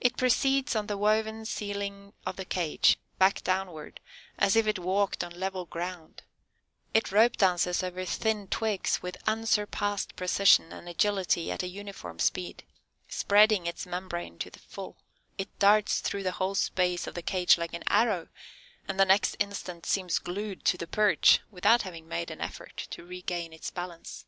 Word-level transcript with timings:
It 0.00 0.16
proceeds 0.16 0.74
on 0.74 0.88
the 0.88 0.98
woven 0.98 1.44
ceiling 1.44 2.12
of 2.26 2.34
the 2.34 2.44
cage, 2.44 2.98
back 3.16 3.44
downward, 3.44 4.00
as 4.38 4.56
if 4.56 4.66
it 4.66 4.80
walked 4.80 5.22
on 5.22 5.30
level 5.38 5.66
ground; 5.66 6.24
it 6.92 7.12
rope 7.12 7.36
dances 7.36 7.80
over 7.80 8.04
thin 8.04 8.48
twigs 8.48 9.02
with 9.02 9.16
unsurpassed 9.24 10.16
precision 10.16 10.72
and 10.72 10.88
agility 10.88 11.52
at 11.52 11.62
a 11.62 11.68
uniform 11.68 12.18
speed; 12.18 12.64
spreading 13.06 13.68
its 13.68 13.86
membrane 13.86 14.36
to 14.40 14.50
the 14.50 14.58
full, 14.58 14.96
it 15.38 15.56
darts 15.60 16.00
through 16.00 16.24
the 16.24 16.32
whole 16.42 16.56
space 16.56 17.06
of 17.06 17.14
the 17.14 17.22
cage 17.22 17.56
like 17.56 17.72
an 17.72 17.84
arrow, 17.86 18.26
and 18.88 18.98
the 18.98 19.04
next 19.04 19.36
instant 19.38 19.86
seems 19.86 20.18
glued 20.18 20.64
to 20.64 20.76
the 20.76 20.88
perch, 20.88 21.38
without 21.52 21.82
having 21.82 22.08
made 22.08 22.32
an 22.32 22.40
effort 22.40 22.76
to 22.90 23.04
regain 23.06 23.52
its 23.52 23.70
balance. 23.70 24.26